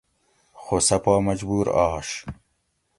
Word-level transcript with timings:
خو 0.61 0.75
سہ 0.87 0.97
پا 1.03 1.13
مجبور 1.27 1.65
آش 1.87 2.09